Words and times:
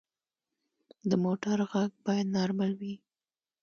د 1.09 1.11
موټر 1.23 1.57
غږ 1.71 1.91
باید 2.05 2.27
نارمل 2.35 2.71
وي. 2.79 2.93